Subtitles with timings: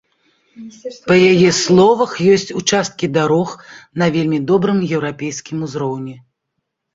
[1.09, 3.53] Па яе словах ёсць участкі дарог
[4.03, 6.17] на вельмі добрым еўрапейскім узроўні.